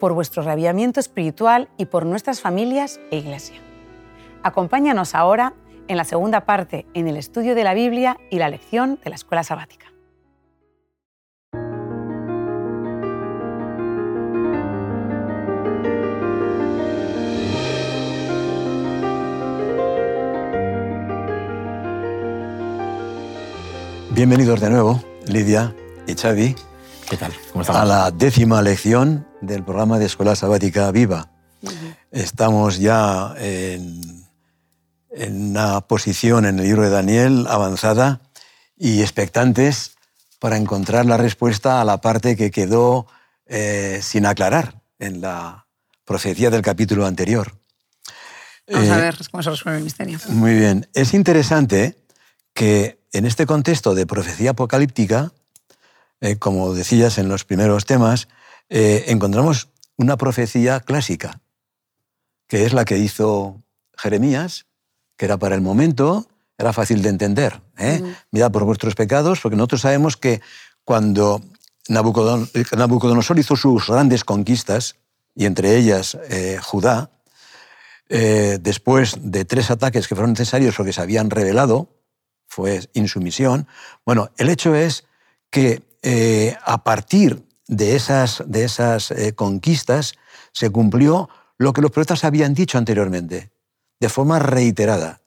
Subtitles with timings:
[0.00, 3.60] por vuestro rabiamiento espiritual y por nuestras familias e iglesia.
[4.42, 5.52] Acompáñanos ahora
[5.86, 9.16] en la segunda parte en el estudio de la Biblia y la lección de la
[9.16, 9.86] escuela sabática.
[24.12, 25.74] Bienvenidos de nuevo, Lidia
[26.06, 26.54] y Xavi.
[27.08, 27.32] ¿Qué tal?
[27.52, 27.82] ¿Cómo estamos?
[27.82, 31.30] A la décima lección del programa de Escuela Sabática Viva.
[32.10, 34.26] Estamos ya en,
[35.10, 38.20] una posición en el libro de Daniel avanzada
[38.76, 39.96] y expectantes
[40.38, 43.06] para encontrar la respuesta a la parte que quedó
[43.46, 45.66] eh, sin aclarar en la
[46.04, 47.58] profecía del capítulo anterior.
[48.70, 50.18] Vamos a eh, ver cómo se resuelve el misterio.
[50.28, 50.88] Muy bien.
[50.94, 51.96] Es interesante
[52.54, 55.32] que en este contexto de profecía apocalíptica,
[56.20, 58.28] eh, como decías en los primeros temas,
[58.70, 61.40] eh, encontramos una profecía clásica,
[62.46, 63.62] que es la que hizo
[63.98, 64.66] Jeremías,
[65.16, 66.26] que era para el momento,
[66.56, 67.60] era fácil de entender.
[67.76, 68.02] ¿eh?
[68.30, 70.40] Mirad por vuestros pecados, porque nosotros sabemos que
[70.84, 71.42] cuando
[71.88, 74.96] Nabucodonosor hizo sus grandes conquistas,
[75.34, 76.18] y entre ellas
[76.62, 77.10] Judá,
[78.08, 82.00] después de tres ataques que fueron necesarios porque se habían revelado,
[82.50, 83.68] fue insumisión,
[84.04, 85.04] bueno, el hecho es
[85.50, 90.14] que eh, a partir de esas, de esas eh, conquistas
[90.52, 93.52] se cumplió lo que los profetas habían dicho anteriormente,
[94.00, 95.20] de forma reiterada.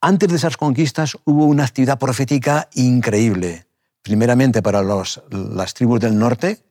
[0.00, 3.66] Antes de esas conquistas hubo una actividad profética increíble,
[4.02, 6.62] primeramente para los, las tribus del norte,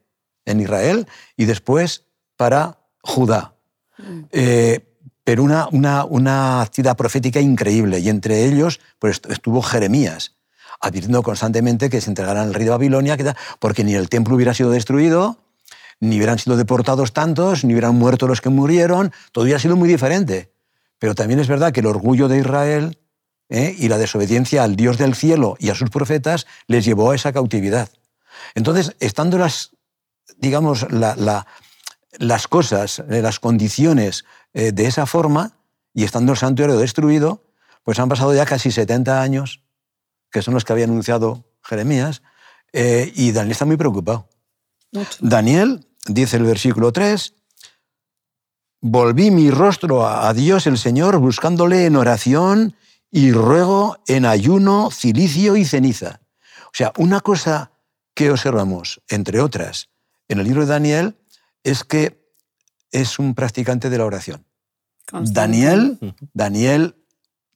[0.46, 1.06] en Israel,
[1.36, 2.04] y después
[2.36, 3.54] para Judá.
[3.98, 4.20] Mm.
[4.32, 4.80] Eh,
[5.22, 10.37] pero una, una, una, actividad profética increíble, y entre ellos pues, estuvo Jeremías,
[10.80, 13.16] advirtiendo constantemente que se entregaran el rey de Babilonia,
[13.58, 15.38] porque ni el templo hubiera sido destruido,
[16.00, 19.88] ni hubieran sido deportados tantos, ni hubieran muerto los que murieron, todo hubiera sido muy
[19.88, 20.52] diferente.
[20.98, 22.98] Pero también es verdad que el orgullo de Israel
[23.48, 23.74] ¿eh?
[23.76, 27.32] y la desobediencia al Dios del cielo y a sus profetas les llevó a esa
[27.32, 27.88] cautividad.
[28.54, 29.72] Entonces, estando las,
[30.36, 34.24] digamos, las cosas, eh, las condiciones
[34.54, 35.52] eh, de esa forma,
[35.94, 37.42] y estando el santuario destruido,
[37.82, 39.62] pues han pasado ya casi 70 años
[40.30, 42.22] que son los que había anunciado Jeremías,
[42.72, 44.28] eh, y Daniel está muy preocupado.
[45.20, 47.34] Daniel, dice el versículo 3,
[48.80, 52.74] volví mi rostro a Dios el Señor buscándole en oración
[53.10, 56.20] y ruego en ayuno, cilicio y ceniza.
[56.66, 57.72] O sea, una cosa
[58.14, 59.88] que observamos, entre otras,
[60.28, 61.16] en el libro de Daniel,
[61.62, 62.32] es que
[62.90, 64.44] es un practicante de la oración.
[65.10, 65.98] Daniel,
[66.34, 66.96] Daniel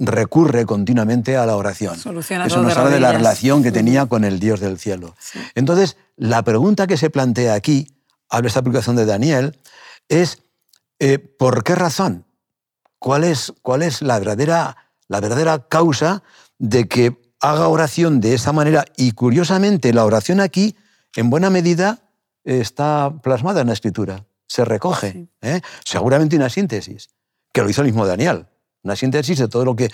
[0.02, 1.94] recurre continuamente a la oración.
[1.94, 5.14] Eso nos habla de la relación que tenía con el Dios del cielo.
[5.54, 7.88] Entonces, la pregunta que se plantea aquí,
[8.28, 9.60] habla esta aplicación de Daniel,
[10.08, 10.42] es
[10.98, 12.26] eh, ¿por qué razón?
[12.98, 14.76] ¿Cuál es, cuál es la, verdadera,
[15.08, 16.22] la verdadera causa
[16.58, 18.84] de que haga oración de esa manera?
[18.96, 20.76] Y curiosamente, la oración aquí,
[21.14, 22.00] en buena medida,
[22.44, 25.28] está plasmada en la escritura, se recoge.
[25.42, 25.60] ¿eh?
[25.84, 27.10] Seguramente una síntesis,
[27.52, 28.46] que lo hizo el mismo Daniel
[28.82, 29.90] una síntesis de todo lo que...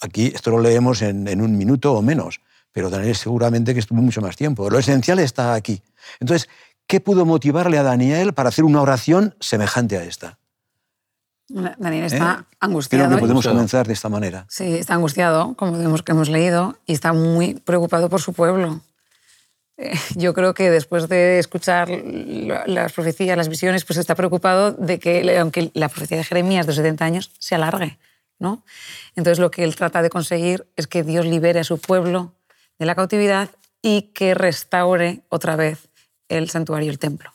[0.00, 2.40] Aquí esto lo leemos en, un minuto o menos,
[2.72, 4.68] pero Daniel seguramente que estuvo mucho más tiempo.
[4.68, 5.82] Lo esencial está aquí.
[6.20, 6.48] Entonces,
[6.86, 10.38] ¿qué pudo motivarle a Daniel para hacer una oración semejante a esta?
[11.48, 12.56] Daniel está ¿Eh?
[12.60, 13.06] angustiado.
[13.06, 14.46] Creo que podemos comenzar de esta manera.
[14.48, 18.80] Sí, está angustiado, como vemos que hemos leído, y está muy preocupado por su pueblo.
[19.76, 24.98] Eh, yo creo que después de escuchar las profecías, las visiones, pues está preocupado de
[25.00, 27.98] que, aunque la profecía de Jeremías de 70 años se alargue.
[28.40, 28.64] ¿No?
[29.14, 32.34] Entonces lo que él trata de conseguir es que Dios libere a su pueblo
[32.78, 33.50] de la cautividad
[33.82, 35.88] y que restaure otra vez
[36.28, 37.30] el santuario y el templo.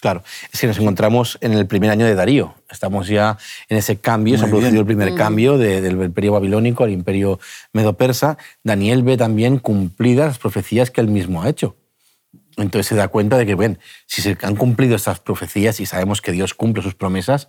[0.00, 0.22] Claro,
[0.52, 2.54] es que nos encontramos en el primer año de Darío.
[2.70, 3.36] Estamos ya
[3.68, 5.16] en ese cambio, se ha producido el primer mm.
[5.16, 7.40] cambio del imperio babilónico al imperio
[7.72, 8.38] medo-persa.
[8.62, 11.74] Daniel ve también cumplidas las profecías que él mismo ha hecho.
[12.56, 16.20] Entonces se da cuenta de que, bueno, si se han cumplido estas profecías y sabemos
[16.20, 17.48] que Dios cumple sus promesas,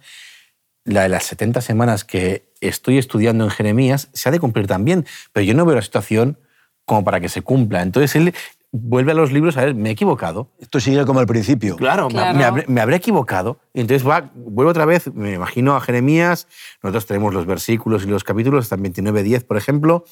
[0.86, 5.06] la de las 70 semanas que estoy estudiando en Jeremías se ha de cumplir también,
[5.34, 6.38] pero yo no veo la situación
[6.86, 7.82] como para que se cumpla.
[7.82, 8.34] Entonces él
[8.72, 10.52] vuelve a los libros a ver, me he equivocado.
[10.60, 11.76] Esto sigue como al principio.
[11.76, 12.38] Claro, me- Claro.
[12.38, 13.60] Me, habré, me habré equivocado.
[13.74, 16.48] Y entonces va, vuelvo otra vez, me imagino a Jeremías,
[16.84, 20.04] nosotros tenemos los versículos y los capítulos, hasta el 29.10, por ejemplo,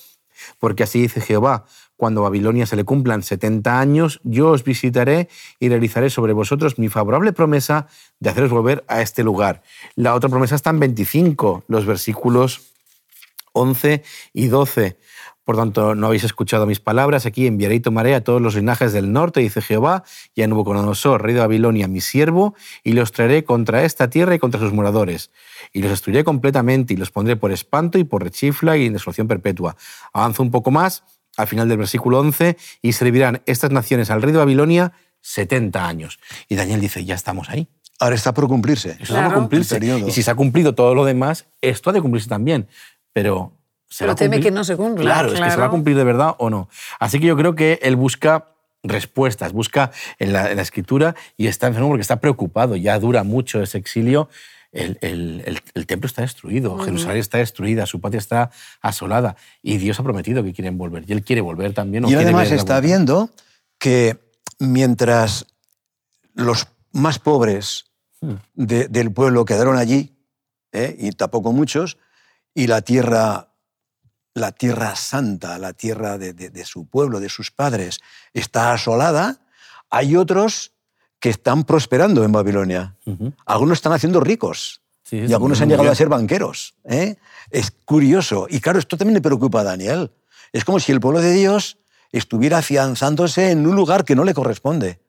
[0.59, 1.65] porque así dice Jehová,
[1.97, 5.27] cuando Babilonia se le cumplan 70 años, yo os visitaré
[5.59, 7.87] y realizaré sobre vosotros mi favorable promesa
[8.19, 9.63] de haceros volver a este lugar.
[9.95, 12.71] La otra promesa está en 25, los versículos
[13.53, 14.03] 11
[14.33, 14.97] y 12.
[15.43, 17.25] Por tanto, no habéis escuchado mis palabras.
[17.25, 20.03] Aquí enviaré y tomaré a todos los linajes del norte, dice Jehová,
[20.35, 22.53] y a Nabucodonosor, rey de Babilonia, mi siervo,
[22.83, 25.31] y los traeré contra esta tierra y contra sus moradores.
[25.71, 29.29] Y los destruiré completamente, y los pondré por espanto y por rechifla y en desolación
[29.29, 29.77] perpetua.
[30.11, 31.05] Avanzo un poco más,
[31.37, 34.91] al final del versículo 11, y servirán estas naciones al rey de Babilonia
[35.21, 36.19] 70 años.
[36.49, 37.67] Y Daniel dice, ya estamos ahí.
[37.99, 38.97] Ahora está por cumplirse.
[38.99, 39.33] Eso Claro.
[39.35, 39.75] cumplirse.
[39.75, 40.07] El periodo.
[40.07, 42.67] Y si se ha cumplido todo lo demás, esto ha de cumplirse también.
[43.13, 43.53] Pero.
[43.89, 44.43] ¿se Pero va a teme cumplir?
[44.43, 45.71] que no se cumpla, Claro, es que se va a claro.
[45.71, 46.67] cumplir de verdad o no.
[46.99, 48.49] Así que yo creo que él busca
[48.83, 52.75] respuestas, busca en la, en la escritura y está enfermo porque está preocupado.
[52.75, 54.29] Ya dura mucho ese exilio.
[54.71, 59.77] El, el- el- el templo está destruido, Jerusalén está destruida, su patria está asolada y
[59.77, 61.03] Dios ha prometido que quieren volver.
[61.07, 62.05] Y él quiere volver también.
[62.07, 63.29] Y además está viendo
[63.79, 64.19] que
[64.59, 65.45] mientras
[66.33, 67.85] los más pobres
[68.19, 68.33] Hmm.
[68.55, 70.17] de- del pueblo quedaron allí,
[70.71, 70.95] ¿eh?
[70.99, 71.97] y tampoco muchos,
[72.55, 73.53] y la tierra,
[74.33, 77.99] la tierra santa, la tierra de, de- de su pueblo, de sus padres,
[78.33, 79.39] está asolada,
[79.91, 80.73] hay otros
[81.19, 82.95] que están prosperando en Babilonia.
[83.45, 84.81] Algunos están haciendo ricos.
[85.03, 85.93] Sí, Y algunos han llegado bien.
[85.93, 86.75] a ser banqueros.
[86.83, 87.15] ¿eh?
[87.49, 88.45] Es curioso.
[88.49, 90.11] Y claro, esto también le preocupa a Daniel.
[90.51, 91.77] Es como si el pueblo de Dios
[92.11, 94.99] estuviera afianzándose en un lugar que no le corresponde.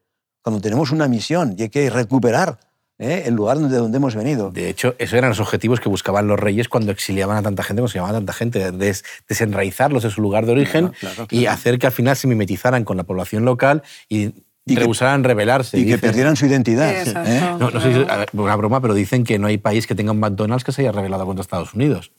[0.41, 2.59] Cuando tenemos una misión y hay que recuperar
[2.99, 3.25] ¿eh?
[3.27, 4.51] el lugar de donde hemos venido.
[4.51, 7.81] De hecho, esos eran los objetivos que buscaban los reyes cuando exiliaban a tanta gente,
[7.83, 11.29] cuando se llamaban a tanta gente, des- desenraizarlos de su lugar de origen Claro, claro,
[11.31, 14.33] y hacer que al final se mimetizaran con la población local y,
[14.73, 15.79] Y que- rehusaran rebelarse.
[15.79, 16.93] y que perdieran su identidad.
[17.27, 17.41] ¿eh?
[17.59, 20.13] No, no sé si es una broma, pero dicen que no hay país que tenga
[20.13, 22.13] un McDonald's que se haya rebelado contra Estados Unidos.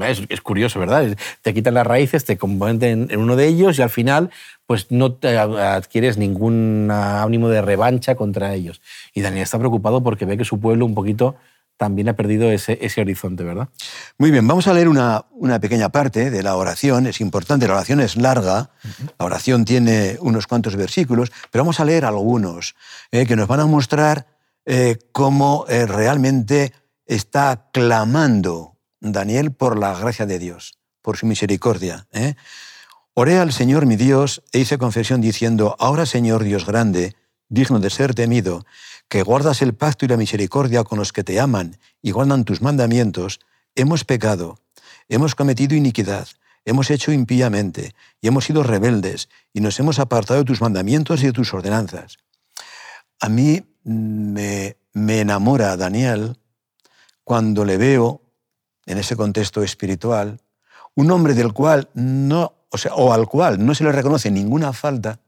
[0.00, 1.16] Es, es curioso, ¿verdad?
[1.42, 4.30] Te quitan las raíces, te convierten en uno de ellos y al final
[4.66, 8.80] pues no te adquieres ningún ánimo de revancha contra ellos.
[9.12, 11.34] Y Daniel está preocupado porque ve que su pueblo un poquito
[11.76, 13.68] también ha perdido ese, ese horizonte, ¿verdad?
[14.18, 17.06] Muy bien, vamos a leer una, una pequeña parte de la oración.
[17.06, 18.70] Es importante, la oración es larga,
[19.18, 22.76] la oración tiene unos cuantos versículos, pero vamos a leer algunos
[23.10, 24.26] eh, que nos van a mostrar
[24.64, 26.72] eh, cómo eh, realmente
[27.04, 32.06] está clamando Daniel por la gracia de Dios, por su misericordia.
[33.14, 37.14] Oré al Señor mi Dios e hice confesión diciendo, ahora Señor Dios grande,
[37.48, 38.64] digno de ser temido,
[39.12, 42.62] que guardas el pacto y la misericordia con los que te aman y guardan tus
[42.62, 43.40] mandamientos,
[43.74, 44.58] hemos pecado,
[45.06, 46.28] hemos cometido iniquidad,
[46.64, 51.26] hemos hecho impíamente y hemos sido rebeldes y nos hemos apartado de tus mandamientos y
[51.26, 52.16] de tus ordenanzas.
[53.20, 56.38] A mí me, me enamora Daniel
[57.22, 58.22] cuando le veo
[58.86, 60.40] en ese contexto espiritual
[60.94, 64.72] un hombre del cual no, o sea, o al cual no se le reconoce ninguna
[64.72, 65.20] falta,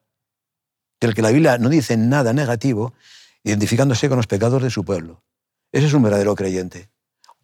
[1.02, 2.94] del que la Biblia no dice nada negativo,
[3.44, 5.22] identificándose con los pecados de su pueblo.
[5.70, 6.88] Ese es un verdadero creyente.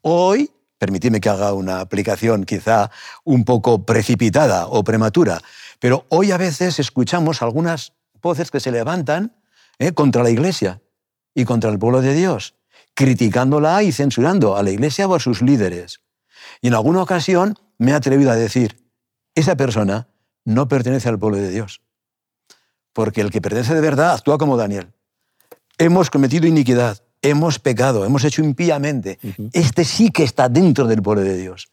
[0.01, 2.91] Hoy, permitidme que haga una aplicación quizá
[3.25, 5.41] un poco precipitada o prematura,
[5.79, 7.93] pero hoy a veces escuchamos algunas
[8.23, 9.37] voces que se levantan
[9.79, 9.93] ¿eh?
[9.93, 10.81] contra la Iglesia
[11.35, 12.55] y contra el pueblo de Dios,
[12.95, 16.01] criticándola y censurando a la Iglesia o a sus líderes.
[16.61, 18.77] Y en alguna ocasión me he atrevido a decir,
[19.35, 20.09] esa persona
[20.45, 21.83] no pertenece al pueblo de Dios.
[22.93, 24.93] Porque el que pertenece de verdad actúa como Daniel.
[25.81, 29.19] Hemos cometido iniquidad, hemos pecado, hemos hecho impíamente.
[29.55, 31.71] Este sí que está dentro del pueblo de Dios.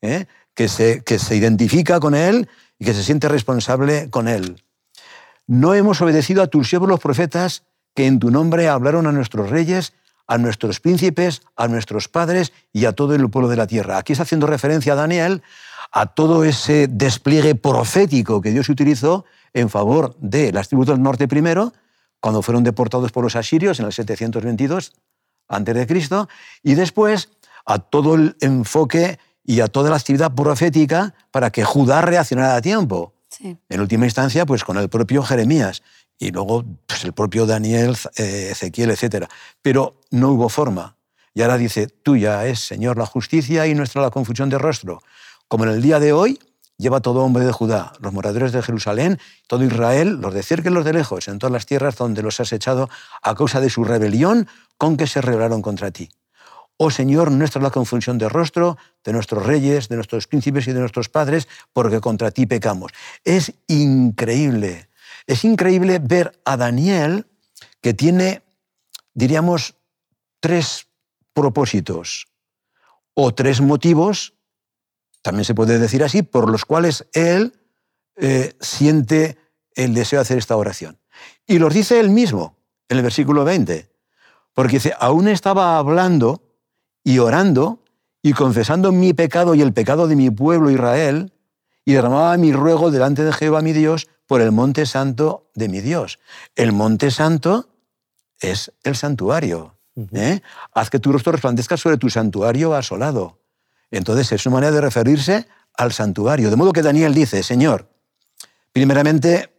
[0.00, 0.26] ¿eh?
[0.54, 2.48] Que, se, que se identifica con él
[2.78, 4.62] y que se siente responsable con él.
[5.48, 7.64] No hemos obedecido a tus siervos los profetas
[7.96, 9.92] que en tu nombre hablaron a nuestros reyes,
[10.28, 13.98] a nuestros príncipes, a nuestros padres y a todo el pueblo de la tierra.
[13.98, 15.42] Aquí está haciendo referencia a Daniel
[15.90, 21.26] a todo ese despliegue profético que Dios utilizó en favor de las tribus del norte
[21.26, 21.72] primero,
[22.20, 24.92] cuando fueron deportados por los asirios en el 722
[25.48, 26.26] a.C.,
[26.62, 27.30] y después
[27.64, 32.60] a todo el enfoque y a toda la actividad profética para que Judá reaccionara a
[32.60, 33.14] tiempo.
[33.28, 33.56] Sí.
[33.68, 35.82] En última instancia, pues con el propio Jeremías
[36.18, 39.26] y luego pues, el propio Daniel, eh, Ezequiel, etc.
[39.62, 40.96] Pero no hubo forma.
[41.32, 45.02] Y ahora dice, tuya es, Señor, la justicia y nuestra la confusión de rostro.
[45.46, 46.38] Como en el día de hoy,
[46.78, 49.18] lleva todo hombre de Judá, los moradores de Jerusalén,
[49.48, 52.40] todo Israel, los de cerca y los de lejos, en todas las tierras donde los
[52.40, 52.88] has echado
[53.20, 56.08] a causa de su rebelión con que se rebelaron contra ti.
[56.76, 60.78] Oh Señor, nuestra la confusión de rostro de nuestros reyes, de nuestros príncipes y de
[60.78, 62.92] nuestros padres, porque contra ti pecamos.
[63.24, 64.88] Es increíble
[65.26, 67.26] Es increíble ver a Daniel
[67.82, 68.42] que tiene,
[69.12, 69.74] diríamos,
[70.40, 70.86] tres
[71.34, 72.28] propósitos
[73.14, 74.34] o tres motivos,
[75.22, 77.54] también se puede decir así, por los cuales él
[78.16, 79.38] eh, siente
[79.74, 80.98] el deseo de hacer esta oración.
[81.46, 82.56] Y los dice él mismo
[82.88, 83.90] en el versículo 20,
[84.54, 86.42] porque dice, aún estaba hablando
[87.04, 87.84] y orando
[88.22, 91.32] y confesando mi pecado y el pecado de mi pueblo Israel,
[91.84, 95.80] y derramaba mi ruego delante de Jehová mi Dios por el monte santo de mi
[95.80, 96.18] Dios.
[96.54, 97.70] El monte santo
[98.40, 99.78] es el santuario.
[100.12, 100.42] ¿eh?
[100.74, 103.38] Haz que tu rostro resplandezca sobre tu santuario asolado.
[103.90, 106.50] Entonces es una manera de referirse al santuario.
[106.50, 107.88] De modo que Daniel dice, Señor,
[108.72, 109.54] primeramente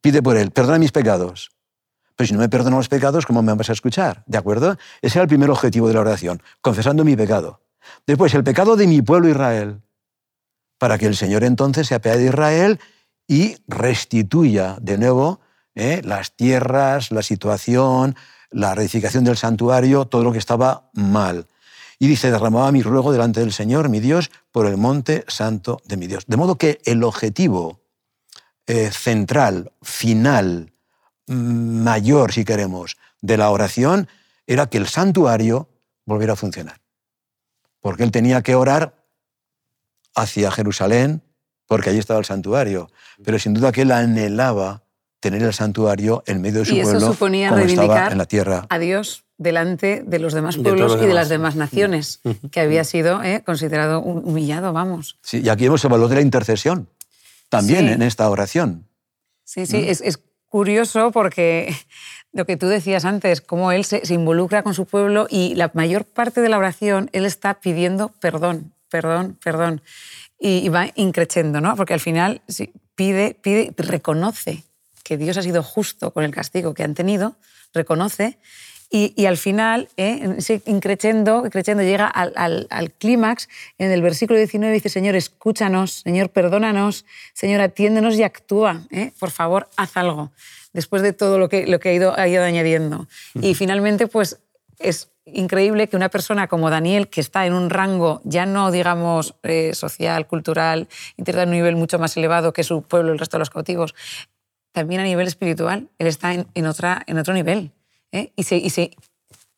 [0.00, 1.50] pide por él, perdona mis pecados.
[2.16, 4.22] Pero si no me perdono los pecados, ¿cómo me vas a escuchar?
[4.26, 4.76] ¿De acuerdo?
[5.00, 7.62] Ese era el primer objetivo de la oración, confesando mi pecado.
[8.06, 9.80] Después, el pecado de mi pueblo Israel,
[10.76, 12.80] para que el Señor entonces se apea de Israel
[13.26, 15.40] y restituya de nuevo
[15.74, 16.02] ¿eh?
[16.04, 18.16] las tierras, la situación,
[18.50, 21.46] la reedificación del santuario, todo lo que estaba mal.
[22.02, 25.98] Y dice, derramaba mi ruego delante del Señor, mi Dios, por el monte santo de
[25.98, 26.24] mi Dios.
[26.26, 27.82] De modo que el objetivo
[28.66, 30.72] eh, central, final,
[31.26, 34.08] mm, mayor, si queremos, de la oración
[34.46, 35.68] era que el santuario
[36.06, 36.80] volviera a funcionar.
[37.80, 39.04] Porque él tenía que orar
[40.14, 41.22] hacia Jerusalén,
[41.66, 42.90] porque allí estaba el santuario.
[43.22, 44.84] Pero sin duda que él anhelaba
[45.20, 48.24] tener el santuario en medio de su y pueblo suponía como reivindicar estaba en la
[48.24, 48.66] tierra.
[48.70, 51.56] a Dios delante de los demás De pueblos los y de las demás.
[51.56, 52.20] naciones,
[52.52, 55.18] que había sido eh, considerado humillado, vamos.
[55.22, 56.88] Sí, y aquí vemos el valor de la intercesión,
[57.48, 57.92] también Sí.
[57.94, 58.86] en esta oración.
[59.44, 61.74] Sí, sí, es, es curioso porque
[62.32, 65.70] lo que tú decías antes, cómo él se, se involucra con su pueblo y la
[65.74, 69.80] mayor parte de la oración él está pidiendo perdón, perdón, perdón.
[70.38, 71.76] Y, y va increciendo, ¿no?
[71.76, 74.64] Porque al final sí, pide, pide, reconoce
[75.02, 77.36] que Dios ha sido justo con el castigo que han tenido,
[77.72, 78.38] reconoce,
[78.90, 80.36] y, y al final, ¿eh?
[80.66, 87.04] increciendo llega al, al- al clímax, en el versículo 19 dice, Señor, escúchanos, Señor, perdónanos,
[87.32, 89.12] Señor, atiéndenos y actúa, ¿eh?
[89.18, 90.32] por favor, haz algo,
[90.72, 93.06] después de todo lo que, lo que ha, ido, ha ido añadiendo.
[93.40, 94.40] Y finalmente, pues
[94.78, 99.34] es increíble que una persona como Daniel, que está en un rango ya no, digamos,
[99.44, 103.36] eh, social, cultural, intelectual, a un nivel mucho más elevado que su pueblo, el resto
[103.36, 103.94] de los cautivos,
[104.72, 107.70] también a nivel espiritual, él está en, en otra, en otro nivel.
[108.12, 108.32] ¿Eh?
[108.36, 108.90] Y, se, y se,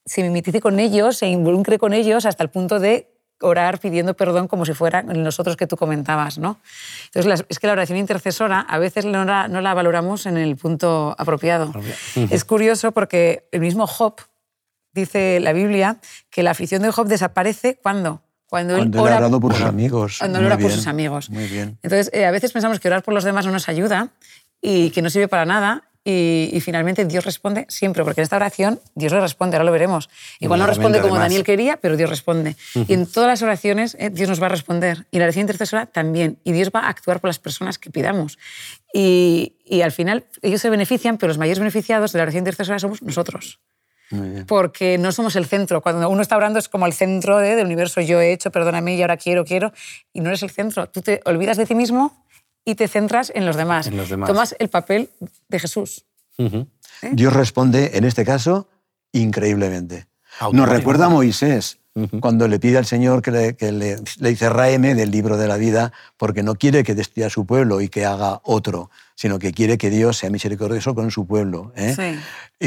[0.04, 3.08] se mimetice con ellos, se involucre con ellos hasta el punto de
[3.40, 6.38] orar pidiendo perdón como si fueran nosotros que tú comentabas.
[6.38, 6.58] ¿no?
[7.06, 10.36] Entonces, las- es que la oración intercesora a veces no la, no la valoramos en
[10.36, 11.72] el punto apropiado.
[12.30, 14.14] Es curioso porque el mismo Job
[14.94, 15.96] dice la Biblia
[16.30, 20.16] que la aflicción de Job desaparece cuando cuando, Cuando él ora orado por sus amigos.
[20.18, 21.30] cuando él ora por sus amigos.
[21.30, 21.78] Muy bien.
[21.82, 24.10] Entonces, eh, a veces pensamos que orar por los demás no nos ayuda
[24.60, 25.84] y que no sirve para nada.
[26.04, 29.70] Y, y finalmente Dios responde siempre, porque en esta oración Dios le responde, ahora lo
[29.72, 30.10] veremos.
[30.40, 31.28] Igual no responde como además.
[31.30, 32.56] Daniel quería, pero Dios responde.
[32.88, 35.06] Y en todas las oraciones eh, Dios nos va a responder.
[35.12, 36.38] Y la oración intercesora también.
[36.42, 38.36] Y Dios va a actuar por las personas que pidamos.
[38.92, 42.78] Y, y al final ellos se benefician, pero los mayores beneficiados de la oración intercesora
[42.80, 43.60] somos nosotros
[44.46, 45.80] porque no somos el centro.
[45.80, 48.00] Cuando uno está orando es como el centro de- del universo.
[48.02, 49.72] Yo he hecho, perdóname, y ahora quiero, quiero.
[50.12, 50.86] Y no eres el centro.
[50.88, 52.22] Tú te olvidas de ti mismo
[52.64, 53.86] y te centras en los demás.
[53.86, 54.28] En los demás.
[54.28, 55.10] Tomas el papel
[55.48, 56.04] de Jesús.
[56.38, 56.66] Ujú.
[57.12, 58.68] Dios responde, en este caso,
[59.12, 60.06] increíblemente.
[60.52, 61.78] Nos recuerda a Moisés,
[62.20, 65.46] cuando le pide al Señor que, le, que le- le dice ráeme del libro de
[65.46, 69.52] la vida, porque no quiere que destruya su pueblo y que haga otro, sino que
[69.52, 71.72] quiere que Dios sea misericordioso con su pueblo.
[71.76, 71.94] ¿eh?
[71.94, 72.18] Sí.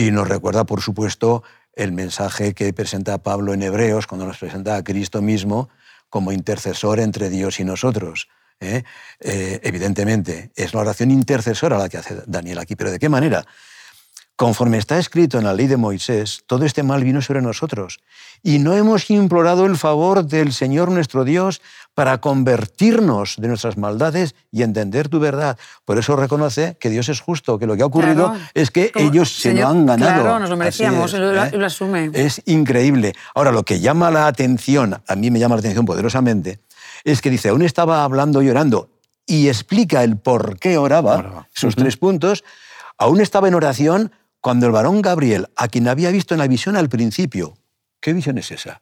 [0.08, 1.42] Y nos recuerda, por supuesto,
[1.74, 5.70] el mensaje que presenta Pablo en Hebreos, cuando nos presenta a Cristo mismo
[6.10, 8.28] como intercesor entre Dios y nosotros.
[8.60, 8.84] ¿Eh?
[9.20, 13.46] Eh, evidentemente, es la oración intercesora la que hace Daniel aquí, pero ¿de qué manera?
[14.38, 18.00] Conforme está escrito en la ley de Moisés, todo este mal vino sobre nosotros.
[18.44, 21.62] Y no hemos implorado el favor del Señor nuestro Dios
[21.94, 25.58] para convertirnos de nuestras maldades y entender tu verdad.
[25.86, 28.46] Por eso reconoce que Dios es justo, que lo que ha ocurrido Claro.
[28.54, 30.22] es que Como, ellos se Señor, lo han ganado.
[30.24, 31.52] claro, nos lo merecíamos, es, lo- ¿eh?
[31.54, 32.12] lo asume.
[32.14, 33.14] Es increíble.
[33.36, 36.60] Ahora, lo que llama la atención, a mí me llama la atención poderosamente,
[37.06, 38.90] es que dice, aún estaba hablando y orando,
[39.26, 41.50] y explica el por qué oraba, Oraba.
[41.56, 42.44] esos tres puntos,
[42.98, 46.76] aún estaba en oración cuando el varón Gabriel, a quien había visto en la visión
[46.76, 47.58] al principio,
[48.02, 48.82] ¿qué visión es esa?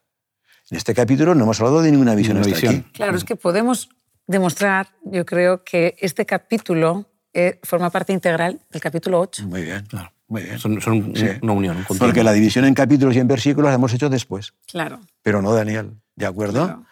[0.71, 2.81] En este capítulo no hemos hablado de ninguna visión Ninguna hasta visión.
[2.85, 2.91] aquí.
[2.93, 3.89] Claro, es que podemos
[4.27, 9.47] demostrar, yo creo, que este capítulo eh, forma parte integral del capítulo 8.
[9.47, 10.11] Muy bien, Claro.
[10.27, 10.59] muy bien.
[10.59, 11.25] Son, son un- Sí.
[11.41, 11.77] una unión.
[11.89, 11.97] un.
[11.97, 14.99] Porque la división en capítulos y en versículos la hemos hecho después, Claro.
[15.21, 16.65] pero no Daniel, ¿de acuerdo?
[16.65, 16.85] Claro.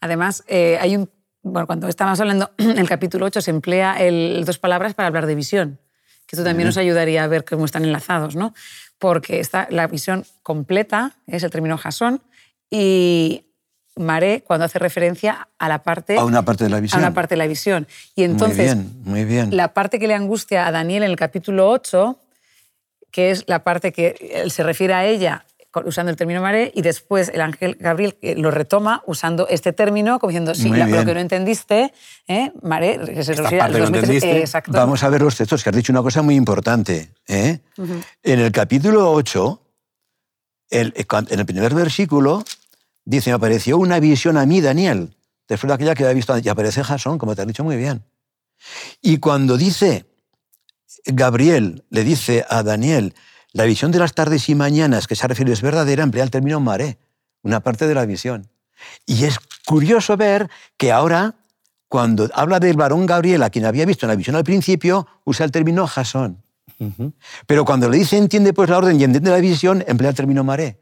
[0.00, 1.10] Además, eh, hay un.
[1.42, 5.26] Bueno, cuando estamos hablando, en el capítulo 8 se emplea el- dos palabras para hablar
[5.26, 5.78] de visión,
[6.26, 8.54] que esto también nos ayudaría a ver cómo están enlazados, ¿no?
[8.98, 12.22] Porque está la visión completa, es el término jasón,
[12.70, 13.44] y
[13.96, 16.16] Maré cuando hace referencia a la parte...
[16.16, 17.00] A una parte de la visión.
[17.02, 17.88] A una parte de la visión.
[18.14, 19.56] Y entonces, muy bien, muy bien.
[19.56, 22.16] la parte que le angustia a Daniel en el capítulo 8,
[23.10, 25.44] que es la parte que él se refiere a ella
[25.84, 30.30] usando el término maré y después el ángel Gabriel lo retoma usando este término como
[30.30, 31.92] diciendo, sí, lo que no entendiste,
[32.26, 32.52] ¿eh?
[32.62, 34.38] maré, que se refiere a los entendiste.
[34.40, 34.72] exacto.
[34.72, 37.12] Vamos a ver los textos, que has dicho una cosa muy importante.
[37.26, 37.60] ¿eh?
[38.22, 39.62] En el capítulo 8,
[40.70, 42.44] el, en el primer versículo,
[43.04, 45.16] dice, me apareció una visión a mí, Daniel,
[45.48, 48.04] después de aquella que había visto, y aparece Jasón, como te has dicho muy bien.
[49.00, 50.06] Y cuando dice,
[51.04, 53.14] Gabriel le dice a Daniel,
[53.58, 56.60] la visión de las tardes y mañanas que se refiere es verdadera, emplea el término
[56.60, 56.96] maré,
[57.42, 58.46] una parte de la visión.
[59.04, 61.34] Y es curioso ver que ahora,
[61.88, 65.44] cuando habla del varón Gabriel, a quien había visto en la visión al principio, usa
[65.44, 66.40] el término jasón.
[67.48, 70.44] Pero cuando le dice entiende pues la orden y entiende la visión, emplea el término
[70.44, 70.78] maré.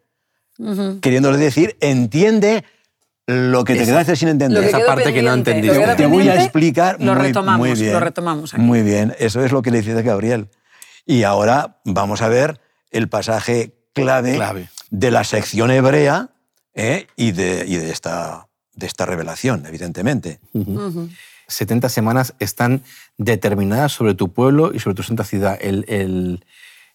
[1.01, 2.63] Queriéndole decir, entiende
[3.25, 4.65] lo que te quedaste sin entender.
[4.65, 5.75] Esa parte que no he entendido.
[5.97, 7.93] Te voy a explicar lo muy, retomamos, muy bien.
[7.95, 8.63] Lo retomamos aquí.
[8.63, 10.51] Muy bien, eso es lo que le dice Gabriel.
[11.07, 16.31] Y ahora vamos a ver el pasaje clave, de la sección hebrea
[16.75, 17.07] ¿eh?
[17.17, 20.41] y, de, de, esta, de esta revelación, evidentemente.
[21.49, 22.83] 70 semanas están
[23.19, 25.59] determinadas sobre tu pueblo y sobre tu santa ciudad.
[25.61, 26.45] El, el,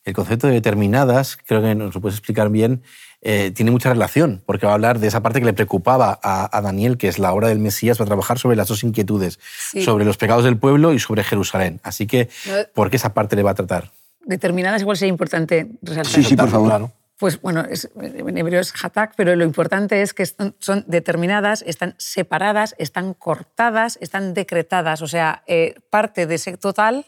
[0.04, 2.84] el concepto de determinadas, creo que nos lo puedes explicar bien,
[3.22, 6.62] eh, tiene mucha relación, porque va a hablar de esa parte que le preocupaba a,
[6.62, 9.40] Daniel, que es la obra del Mesías, va a trabajar sobre las dos inquietudes,
[9.86, 11.80] sobre los pecados del pueblo y sobre Jerusalén.
[11.84, 12.30] Así que,
[12.74, 13.92] ¿por qué esa parte le va a tratar?
[14.26, 16.14] Determinadas igual sería importante resaltar.
[16.14, 16.92] Sí, sí, por favor.
[17.18, 22.74] Pues bueno, en hebreo es hatak, pero lo importante es que son determinadas, están separadas,
[22.80, 25.04] están cortadas, están decretadas.
[25.04, 27.06] O sea, eh, parte de ese total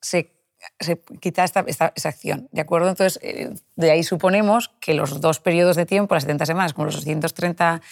[0.00, 0.34] se
[0.80, 2.88] se quita esta, esta, acción, ¿de acuerdo?
[2.88, 6.86] Entonces, eh, de ahí suponemos que los dos periodos de tiempo, las 70 semanas, como
[6.86, 7.82] los 230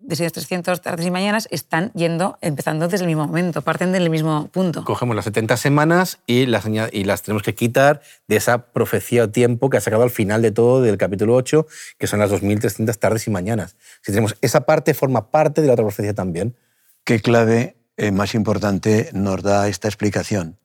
[0.00, 4.48] de 300 tardes y mañanas, están yendo, empezando desde el mismo momento, parten del mismo
[4.48, 4.84] punto.
[4.84, 9.28] Cogemos las 70 semanas y las, y las tenemos que quitar de esa profecía o
[9.28, 11.66] tiempo que ha sacado al final de todo del capítulo 8,
[11.98, 13.76] que son las 2.300 tardes y mañanas.
[14.02, 16.56] Si tenemos esa parte, forma parte de la otra profecía también.
[17.04, 20.58] ¿Qué clave eh, más importante nos da esta explicación?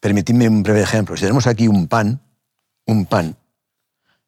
[0.00, 1.16] Permitidme un breve ejemplo.
[1.16, 2.20] Si tenemos aquí un pan,
[2.86, 3.36] un pan,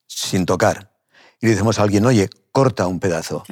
[0.07, 0.93] sin tocar,
[1.41, 3.43] y le decimos a alguien, oye, corta un pedazo.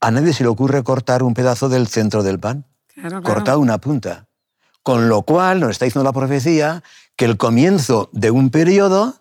[0.00, 2.64] A nadie se le ocurre cortar un pedazo del centro del pan.
[3.22, 4.26] Corta una punta.
[4.82, 6.82] Con lo cual nos está diciendo la profecía
[7.16, 9.16] que el comienzo de un periodo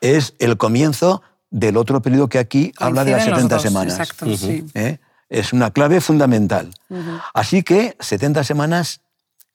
[0.00, 3.98] es el comienzo del otro periodo que aquí habla de las 70 semanas.
[3.98, 4.64] Exacto, sí.
[4.74, 4.98] ¿Eh?
[5.28, 6.72] Es una clave fundamental.
[7.34, 9.00] Así que 70 semanas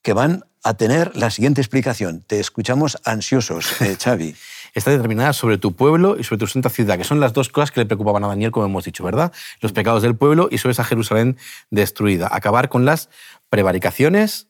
[0.01, 2.21] que van a tener la siguiente explicación.
[2.21, 4.35] Te escuchamos ansiosos, eh, Xavi.
[4.75, 7.71] Está determinada sobre tu pueblo y sobre tu santa ciudad, que son las dos cosas
[7.71, 9.31] que le preocupaban a Daniel, como hemos dicho, ¿verdad?
[9.61, 11.37] Los pecados del pueblo y sobre esa Jerusalén
[11.71, 12.27] destruida.
[12.29, 13.09] Acabar con las
[13.49, 14.47] prevaricaciones,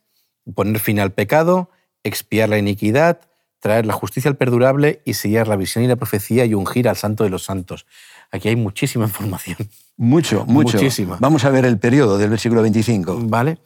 [0.55, 1.69] poner fin al pecado,
[2.03, 3.21] expiar la iniquidad,
[3.59, 6.95] traer la justicia al perdurable y sellar la visión y la profecía y ungir al
[6.95, 7.85] santo de los santos.
[8.31, 9.57] Aquí hay muchísima información.
[9.95, 10.77] Mucho, mucho.
[10.77, 11.17] Muchísima.
[11.19, 13.19] Vamos a ver el periodo del versículo 25.
[13.25, 13.59] Vale.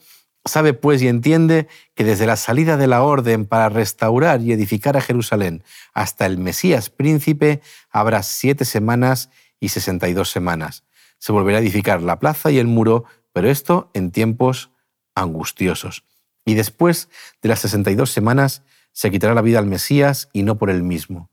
[0.46, 4.96] Sabe pues y entiende que desde la salida de la orden para restaurar y edificar
[4.96, 10.84] a Jerusalén hasta el Mesías príncipe habrá siete semanas y sesenta y dos semanas.
[11.18, 14.70] Se volverá a edificar la plaza y el muro, pero esto en tiempos
[15.14, 16.04] angustiosos.
[16.46, 17.10] Y después
[17.42, 20.70] de las sesenta y dos semanas se quitará la vida al Mesías y no por
[20.70, 21.30] él mismo.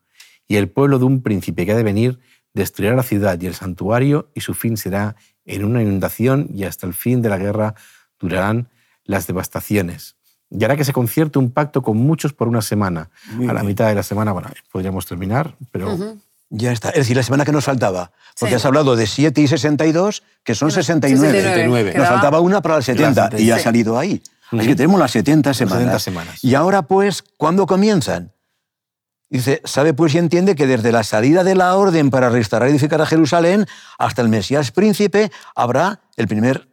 [0.49, 2.19] Y el pueblo de un príncipe que ha de venir
[2.53, 5.15] destruirá la ciudad y el santuario y su fin será
[5.45, 7.75] en una inundación y hasta el fin de la guerra
[8.19, 8.69] durarán
[9.07, 10.15] las devastaciones.
[10.49, 13.09] Y hará que se concierte un pacto con muchos por una semana.
[13.49, 16.17] a la mitad de la semana, bueno, podríamos terminar, pero...
[16.49, 16.89] Ya está.
[16.89, 18.11] Es decir, la semana que nos faltaba.
[18.39, 21.41] Porque has hablado de 7 y 62, que son 69.
[21.41, 21.93] 69.
[21.97, 24.21] Nos faltaba una para el 70 y, ha salido ahí.
[24.51, 25.79] Así que tenemos las 70 semanas.
[25.79, 26.43] 70 semanas.
[26.43, 28.31] Y ahora, pues, ¿cuándo comienzan?
[29.29, 32.71] Dice, sabe pues y entiende que desde la salida de la orden para restaurar y
[32.71, 33.65] edificar a Jerusalén
[33.97, 36.69] hasta el Mesías príncipe habrá el primer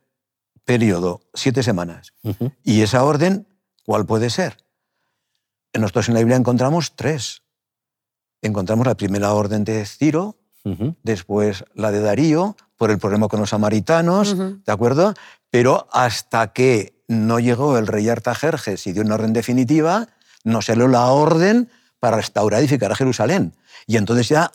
[0.64, 2.12] periodo, siete semanas.
[2.62, 3.46] ¿Y esa orden
[3.84, 4.64] cuál puede ser?
[5.72, 7.42] Nosotros en la Biblia encontramos tres.
[8.42, 10.36] Encontramos la primera orden de Ciro,
[11.02, 15.14] después la de Darío, por el problema con los samaritanos, ¿de acuerdo?
[15.50, 20.08] Pero hasta que no llegó el rey Artajerjes y dio una orden definitiva,
[20.42, 23.54] no se dio la orden para restaurar y edificar a Jerusalén.
[23.86, 24.52] Y entonces ya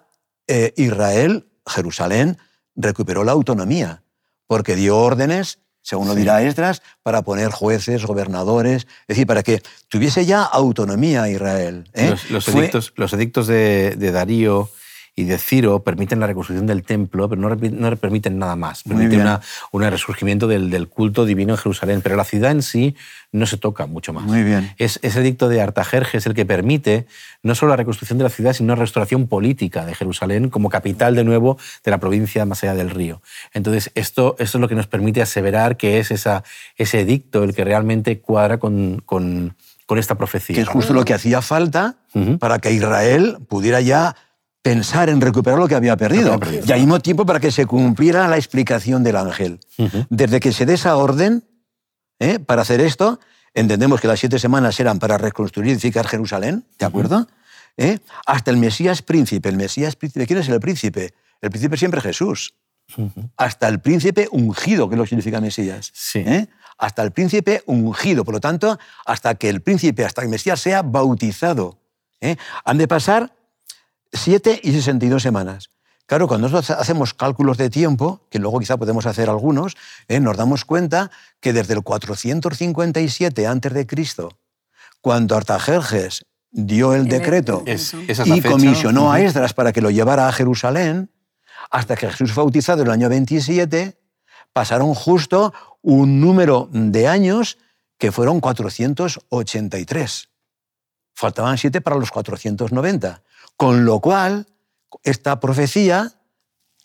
[0.48, 2.38] eh, Israel, Jerusalén,
[2.76, 4.04] recuperó la autonomía,
[4.48, 9.62] porque dio órdenes según lo dirá Esdras, para poner jueces, gobernadores, es decir, para que
[9.88, 11.90] tuviese ya autonomía Israel.
[11.94, 12.16] ¿eh?
[12.30, 14.70] Los, edictos, los, edictos, de, de Darío
[15.20, 18.84] y de Ciro permiten la reconstrucción del templo, pero no, no permiten nada más.
[18.84, 19.28] Permiten
[19.72, 22.96] un resurgimiento del, del, culto divino en Jerusalén, pero la ciudad en sí
[23.34, 24.24] no se toca mucho más.
[24.24, 24.74] Muy bien.
[24.78, 27.06] Es, ese edicto de Artajerjes el que permite
[27.44, 31.16] no solo la reconstrucción de la ciudad, sino la restauración política de Jerusalén como capital
[31.16, 33.22] de nuevo de la provincia más allá del río.
[33.54, 36.46] Entonces, esto, esto es lo que nos permite aseverar que es esa,
[36.78, 40.56] ese edicto el que realmente cuadra con, con, con esta profecía.
[40.56, 41.96] Que es justo lo que hacía falta
[42.40, 44.16] para que Israel pudiera ya
[44.62, 46.40] pensar en recuperar lo que había perdido.
[46.66, 49.60] Y al mismo tiempo para que se cumpliera la explicación del ángel.
[50.10, 51.44] Desde que se dé esa orden
[52.20, 52.40] ¿eh?
[52.40, 53.20] para hacer esto,
[53.54, 57.28] entendemos que las siete semanas eran para reconstruir y edificar Jerusalén, ¿de acuerdo?
[57.78, 58.00] ¿Eh?
[58.26, 59.48] Hasta el Mesías príncipe.
[59.50, 61.14] El Mesías príncipe, ¿quién es el príncipe?
[61.42, 62.54] El príncipe siempre Jesús.
[63.38, 65.94] Hasta el príncipe ungido, que es lo que significa Mesías.
[66.16, 66.48] ¿eh?
[66.78, 68.26] Hasta el príncipe ungido.
[68.26, 71.78] Por lo tanto, hasta que el príncipe, hasta que el Mesías sea bautizado.
[72.66, 73.32] Han de pasar
[74.14, 75.70] 7 y 62 semanas.
[76.06, 80.20] Claro, cuando nosotros hacemos cálculos de tiempo, que luego quizá podemos hacer algunos, ¿eh?
[80.20, 83.88] nos damos cuenta que desde el 457 a.C.,
[85.02, 87.64] cuando Artajerjes dio el decreto
[88.26, 91.12] y comisionó a Esdras para que lo llevara a Jerusalén,
[91.70, 94.00] hasta que Jesús fue bautizado en el año 27,
[94.52, 97.60] pasaron justo un número de años
[98.00, 100.30] que fueron 483.
[101.14, 103.22] Faltaban siete para los 490.
[103.60, 104.48] Con lo cual,
[105.04, 106.14] esta profecía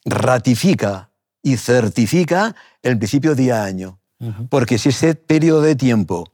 [0.05, 1.11] ratifica
[1.41, 4.01] y certifica el principio día-año.
[4.49, 6.33] Porque si ese periodo de tiempo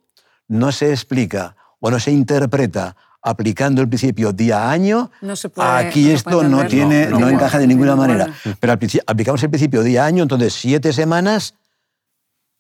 [0.49, 5.11] no se explica o no se interpreta aplicando el principio día-año,
[5.59, 8.33] aquí esto no, tiene, no, encaja de ninguna manera.
[8.61, 11.55] Pero aplicamos el principio día-año, entonces siete semanas.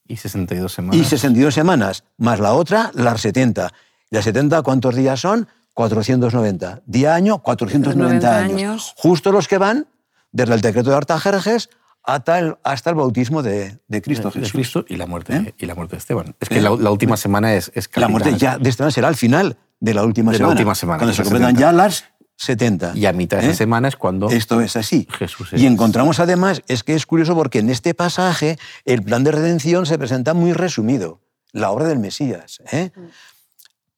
[0.06, 1.00] Y 62 semanas.
[1.00, 3.72] Y 62 semanas, más la otra, las 70.
[4.10, 5.48] ¿Y las 70 cuántos días son?
[5.74, 6.82] 490.
[6.86, 8.94] Día año, 490 años.
[8.96, 9.86] Justo los que van
[10.32, 11.70] desde el decreto de Artajerjes
[12.02, 14.52] hasta el, hasta el bautismo de, Cristo Jesús.
[14.52, 15.54] Cristo y la muerte, ¿Eh?
[15.58, 16.34] y la muerte de Esteban.
[16.40, 16.62] Es que ¿Eh?
[16.62, 20.04] la, última semana es, es La muerte ya de Esteban será al final de la
[20.04, 20.98] última, semana, última semana.
[20.98, 22.04] Cuando se completan ya las
[22.36, 22.92] 70.
[22.94, 23.56] Y a mitad de esa ¿Eh?
[23.56, 24.30] semana es cuando...
[24.30, 25.06] Esto es así.
[25.10, 29.32] Jesús Y encontramos además, es que es curioso porque en este pasaje el plan de
[29.32, 31.20] redención se presenta muy resumido.
[31.52, 32.62] La obra del Mesías.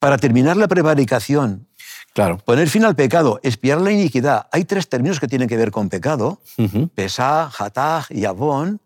[0.02, 1.68] Para terminar la prevaricación
[2.14, 2.38] Claro.
[2.38, 4.46] Poner fin al pecado, espiar la iniquidad.
[4.52, 6.40] Hay tres términos que tienen que ver con pecado,
[6.94, 8.80] pesá, jataj y abón,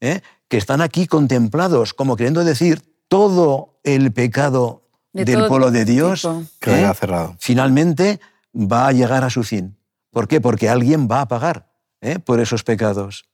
[0.00, 0.20] ¿eh?
[0.48, 6.26] que están aquí contemplados como queriendo decir todo el pecado del pueblo de Dios
[6.58, 6.94] que ¿eh?
[6.94, 7.36] cerrado.
[7.38, 8.18] finalmente
[8.52, 9.76] va a llegar a su fin.
[10.10, 10.40] ¿Por qué?
[10.40, 12.18] Porque alguien va a pagar ¿eh?
[12.18, 13.26] por esos pecados.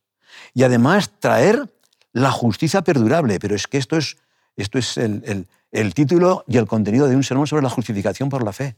[0.53, 1.73] Y además traer
[2.13, 3.39] la justicia perdurable.
[3.41, 4.17] Pero es que esto es,
[4.63, 8.53] esto es el título y el contenido de un sermón sobre la justificación por la
[8.53, 8.77] fe.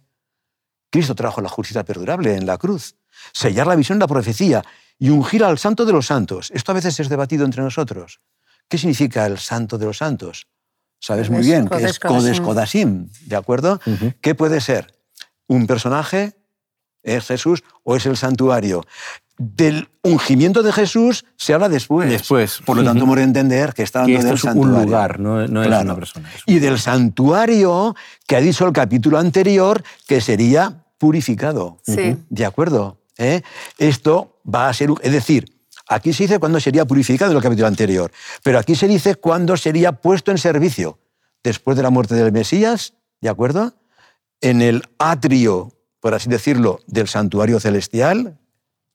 [0.91, 2.97] Cristo trajo la justicia perdurable en la cruz,
[3.33, 4.65] sellar la visión de la profecía
[4.99, 6.51] y ungir al santo de los santos.
[6.53, 8.21] Esto a veces es debatido entre nosotros.
[8.69, 10.49] ¿Qué significa el santo de los santos?
[10.99, 13.81] Sabes muy bien que es Codes Codasim, ¿de acuerdo?
[14.21, 14.95] ¿Qué puede ser?
[15.47, 16.35] ¿Un personaje?
[17.03, 18.85] ¿Es Jesús o es el santuario?
[19.43, 22.11] Del ungimiento de Jesús se habla después.
[22.11, 22.61] Después.
[22.63, 25.49] Por lo tanto, hemos de entender que está hablando del es un lugar, no, es
[25.49, 26.29] una persona.
[26.45, 31.79] y del santuario que ha dicho el capítulo anterior que sería purificado.
[31.87, 32.19] Sí.
[32.29, 32.99] ¿De acuerdo?
[33.17, 33.41] ¿Eh?
[33.79, 37.67] Esto va a ser, es decir, aquí se dice cuándo sería purificado en el capítulo
[37.67, 40.99] anterior, pero aquí se dice cuándo sería puesto en servicio,
[41.43, 43.73] después de la muerte del Mesías, ¿de acuerdo?
[44.43, 48.39] En el atrio, por así decirlo, del santuario celestial,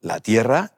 [0.06, 0.74] la tierra,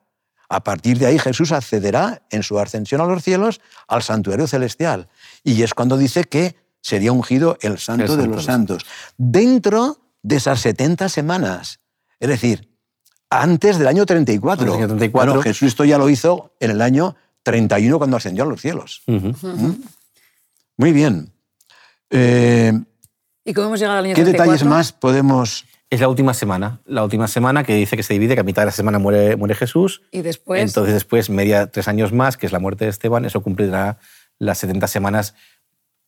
[0.48, 5.08] a partir de ahí Jesús accederá en su ascensión a los cielos al santuario celestial.
[5.44, 8.86] Y es cuando dice que sería ungido el santo de los santos.
[9.18, 11.80] Dentro de esas 70 semanas.
[12.18, 12.70] Es decir,
[13.28, 14.74] antes del año 34.
[14.74, 15.42] año 34.
[15.42, 19.02] Jesús esto ya lo hizo en el año 31 cuando ascendió a los cielos.
[19.06, 19.72] ¿Mm?
[20.78, 21.30] Muy bien.
[22.08, 22.72] Eh,
[23.44, 25.66] ¿Y cómo hemos llegado al año ¿Qué detalles más podemos...?
[25.90, 28.62] Es la última semana, la última semana que dice que se divide, que a mitad
[28.62, 30.02] de la semana muere, muere Jesús.
[30.10, 30.62] Y después...
[30.62, 33.98] Entonces después, media, tres años más, que es la muerte de Esteban, eso cumplirá
[34.38, 35.34] las 70 semanas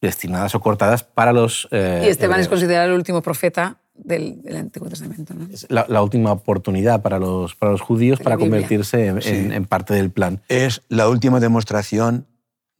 [0.02, 1.66] destinadas o cortadas para los...
[1.70, 5.34] Eh, y Esteban es considerado el último profeta del, Antiguo Testamento.
[5.34, 5.48] ¿no?
[5.50, 10.42] Es la, última oportunidad para los, para los judíos para convertirse en, parte del plan.
[10.48, 12.26] Es la última demostración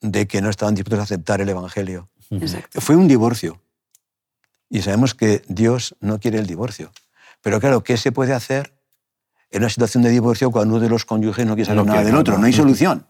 [0.01, 2.09] de que no estaban dispuestos a aceptar el Evangelio.
[2.31, 2.81] Exacto.
[2.81, 3.61] Fue un divorcio.
[4.71, 6.93] Y sabemos que Dios no quiere el divorcio.
[7.43, 8.73] Pero claro, ¿qué se puede hacer
[9.51, 12.15] en una situación de divorcio cuando uno de los cónyuges no quiere saber nada del
[12.15, 12.39] otro?
[12.39, 13.07] No hay solución.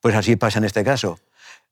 [0.00, 1.18] Pues así pasa en este caso.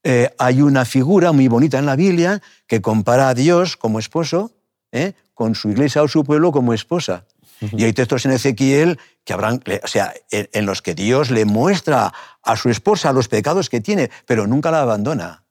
[0.02, 4.52] eh, hay una figura muy bonita en la Biblia que compara a Dios como esposo
[4.92, 5.14] ¿eh?
[5.32, 7.24] con su iglesia o su pueblo como esposa.
[7.60, 12.12] Y hay textos en Ezequiel que habrán, o sea, en los que Dios le muestra
[12.42, 15.43] a su esposa los pecados que tiene, pero nunca la abandona.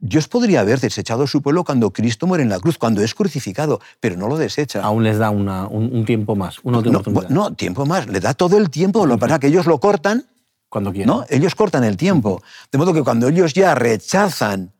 [0.00, 3.14] Dios podría haber desechado a su pueblo cuando Cristo muere en la cruz, cuando es
[3.14, 4.82] crucificado, pero no lo desecha.
[4.82, 8.70] Aún les da un, tiempo más, una no, no, tiempo más, le da todo el
[8.70, 10.26] tiempo, lo que pasa es que ellos lo cortan.
[10.70, 11.08] Cuando quieren.
[11.08, 11.26] ¿no?
[11.28, 12.42] Ellos cortan el tiempo.
[12.72, 14.72] De modo que cuando ellos ya rechazan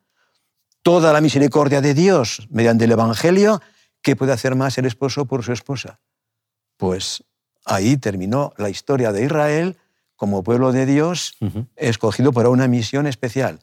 [0.83, 3.61] toda la misericordia de Dios mediante el Evangelio,
[4.01, 6.01] ¿qué puede hacer más el esposo por su esposa?
[6.77, 7.25] Pues
[7.67, 9.77] ahí terminó la historia de Israel
[10.17, 11.37] como pueblo de Dios,
[11.77, 13.59] escogido para una misión especial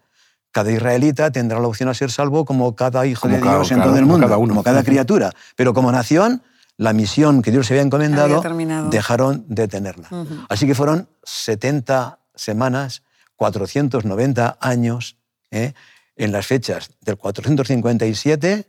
[0.51, 3.97] cada israelita tendrá la opción a ser salvo como cada hijo de Dios en todo
[3.97, 5.31] el mundo, como cada criatura.
[5.55, 6.41] Pero como nación,
[6.77, 8.41] la misión que Dios se había encomendado,
[8.89, 10.09] dejaron de tenerla.
[10.49, 13.03] Así que fueron 70 semanas,
[13.35, 15.17] 490 años,
[15.51, 15.73] ¿eh?
[16.15, 18.67] en las fechas del 457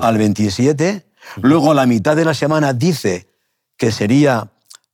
[0.00, 1.06] al 27.
[1.42, 3.28] Luego la mitad de la semana dice
[3.76, 4.48] que sería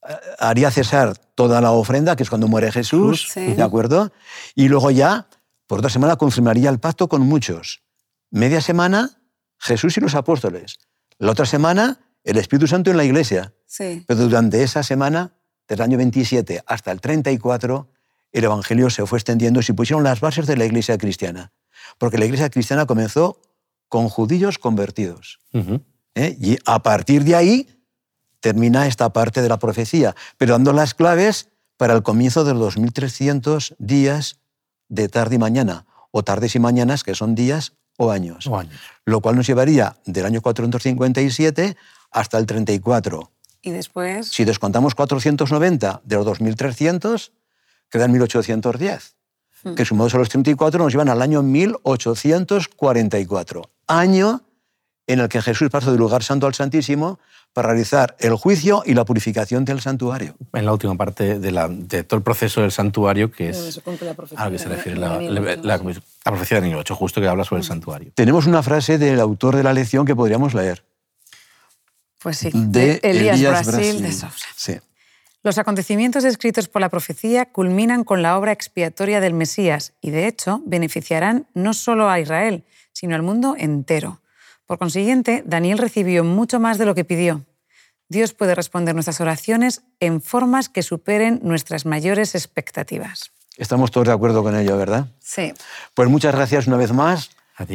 [0.08, 4.12] eh, haría cesar toda la ofrenda, que es cuando muere Jesús, ¿de acuerdo?
[4.54, 5.26] Y luego ya
[5.72, 7.80] por otra semana confirmaría el pacto con muchos.
[8.30, 9.22] Media semana,
[9.56, 10.78] Jesús y los apóstoles.
[11.16, 13.54] La otra semana, el Espíritu Santo en la iglesia.
[13.64, 14.04] Sí.
[14.06, 15.32] Pero durante esa semana,
[15.66, 17.90] del año 27 hasta el 34,
[18.32, 21.52] el Evangelio se fue extendiendo y se pusieron las bases de la iglesia cristiana.
[21.96, 23.40] Porque la iglesia cristiana comenzó
[23.88, 25.38] con judíos convertidos.
[26.14, 26.36] ¿eh?
[26.38, 27.82] Y a partir de ahí
[28.40, 32.74] termina esta parte de la profecía, pero dando las claves para el comienzo de los
[32.74, 34.41] 2300 días
[34.92, 38.46] de tarde y mañana, o tardes y mañanas, que son días o años.
[39.06, 41.78] Lo cual nos llevaría del año 457
[42.10, 43.30] hasta el 34.
[43.62, 44.28] ¿Y después?
[44.28, 47.32] Si descontamos 490 de los 2300,
[47.88, 49.16] quedan 1810,
[49.64, 49.74] hmm.
[49.74, 54.42] que sumados a los 34 nos llevan al año 1844, año
[55.06, 57.18] en el que Jesús pasó del lugar santo al santísimo
[57.52, 60.34] para realizar el juicio y la purificación del santuario.
[60.52, 63.80] En la última parte de, todo el proceso del santuario, que es
[64.36, 65.78] a lo que se refiere la, la,
[66.24, 68.12] profecía de Daniel 8, justo que habla sobre el santuario.
[68.14, 70.84] Tenemos una frase del autor de la lección que podríamos leer.
[72.22, 74.12] Pues sí, de, Elías, Brasil, de
[74.56, 74.78] Sí.
[75.42, 80.28] Los acontecimientos descritos por la profecía culminan con la obra expiatoria del Mesías y, de
[80.28, 82.62] hecho, beneficiarán no solo a Israel,
[82.92, 84.21] sino al mundo entero.
[84.72, 87.44] Por consiguiente, Daniel recibió mucho más de lo que pidió.
[88.08, 93.32] Dios puede responder nuestras oraciones en formas que superen nuestras mayores expectativas.
[93.58, 95.08] Estamos todos de acuerdo con ello, ¿verdad?
[95.20, 95.52] Sí.
[95.92, 97.32] Pues muchas gracias una vez más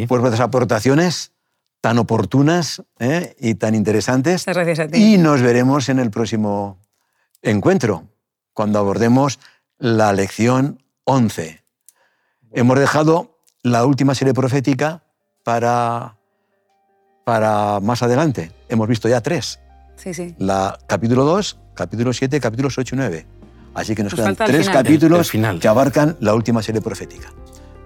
[0.07, 1.33] por vuestras aportaciones
[1.81, 3.35] tan oportunas ¿eh?
[3.39, 4.43] y tan interesantes.
[4.47, 5.13] gracias a ti.
[5.13, 6.79] Y nos veremos en el próximo
[7.43, 8.07] encuentro,
[8.53, 9.37] cuando abordemos
[9.77, 11.61] la lección 11.
[12.53, 15.03] Hemos dejado la última serie profética
[15.43, 16.16] para
[17.27, 18.53] para más adelante.
[18.69, 19.59] Hemos visto ya tres.
[19.97, 20.33] Sí, sí.
[20.37, 23.25] La, capítulo 2, capítulo 7, capítulos 8 y 9.
[23.73, 27.27] Así que nos, quedan tres capítulos que abarcan la última serie profética.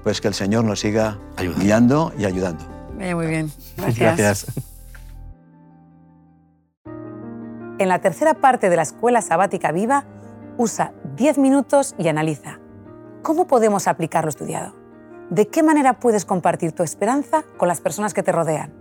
[0.04, 1.18] Pues que el Señor nos siga
[1.58, 2.64] guiando y ayudando.
[2.94, 3.52] muy bien.
[3.78, 4.18] Gracias.
[4.18, 4.46] Gracias.
[7.80, 10.06] En la tercera parte de la Escuela Sabática Viva,
[10.60, 12.60] usa 10 minutos y analiza.
[13.24, 14.76] ¿Cómo podemos aplicar lo estudiado?
[15.32, 18.81] ¿De qué manera puedes compartir tu esperanza con las personas que te rodean?